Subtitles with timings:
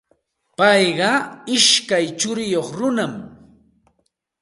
[0.57, 1.11] Payqa
[1.55, 3.13] ishkay churiyuq runam.